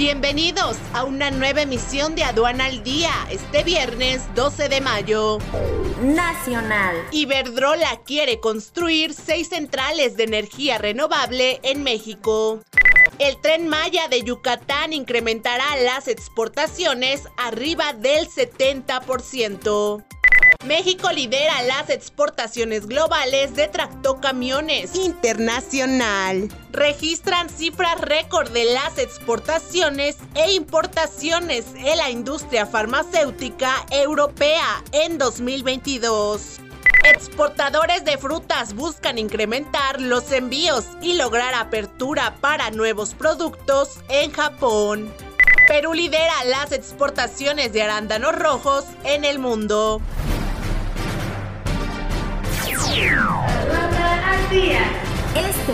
Bienvenidos 0.00 0.78
a 0.94 1.04
una 1.04 1.30
nueva 1.30 1.60
emisión 1.60 2.14
de 2.14 2.24
Aduana 2.24 2.64
al 2.64 2.82
Día, 2.82 3.10
este 3.30 3.62
viernes 3.64 4.22
12 4.34 4.70
de 4.70 4.80
mayo. 4.80 5.36
Nacional. 6.00 6.96
Iberdrola 7.12 8.00
quiere 8.06 8.40
construir 8.40 9.12
seis 9.12 9.50
centrales 9.50 10.16
de 10.16 10.24
energía 10.24 10.78
renovable 10.78 11.60
en 11.64 11.82
México. 11.82 12.60
El 13.18 13.38
tren 13.42 13.68
Maya 13.68 14.08
de 14.08 14.22
Yucatán 14.22 14.94
incrementará 14.94 15.76
las 15.84 16.08
exportaciones 16.08 17.24
arriba 17.36 17.92
del 17.92 18.26
70%. 18.26 20.02
México 20.64 21.10
lidera 21.10 21.62
las 21.62 21.90
exportaciones 21.90 22.86
globales 22.86 23.54
de 23.54 23.68
tractocamiones 23.68 24.94
internacional. 24.94 26.48
Registran 26.70 27.48
cifras 27.48 28.00
récord 28.00 28.50
de 28.50 28.64
las 28.64 28.98
exportaciones 28.98 30.16
e 30.34 30.52
importaciones 30.52 31.66
en 31.74 31.96
la 31.96 32.10
industria 32.10 32.66
farmacéutica 32.66 33.86
europea 33.90 34.84
en 34.92 35.18
2022. 35.18 36.60
Exportadores 37.04 38.04
de 38.04 38.18
frutas 38.18 38.74
buscan 38.74 39.18
incrementar 39.18 40.00
los 40.00 40.30
envíos 40.32 40.84
y 41.00 41.14
lograr 41.14 41.54
apertura 41.54 42.36
para 42.40 42.70
nuevos 42.70 43.14
productos 43.14 43.98
en 44.08 44.30
Japón. 44.32 45.12
Perú 45.66 45.94
lidera 45.94 46.44
las 46.44 46.72
exportaciones 46.72 47.72
de 47.72 47.82
arándanos 47.82 48.36
rojos 48.36 48.84
en 49.04 49.24
el 49.24 49.38
mundo. 49.38 50.02